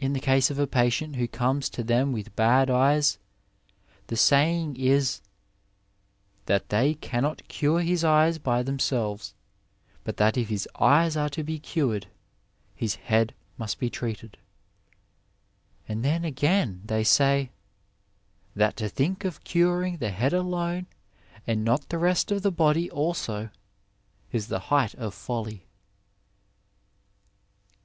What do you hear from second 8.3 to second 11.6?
by them selves, but that if his eyes are to be